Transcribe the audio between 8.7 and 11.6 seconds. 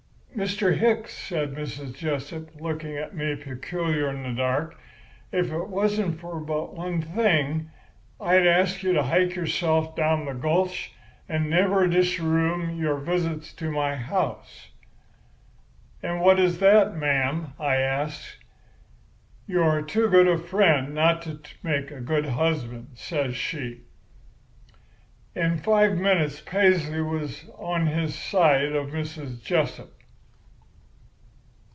you to hike yourself down the gulch and